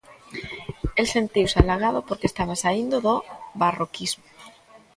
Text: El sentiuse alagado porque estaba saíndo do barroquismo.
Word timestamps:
El 0.95 1.05
sentiuse 1.05 1.59
alagado 1.59 1.99
porque 2.07 2.29
estaba 2.31 2.55
saíndo 2.63 2.97
do 3.05 3.15
barroquismo. 3.61 4.27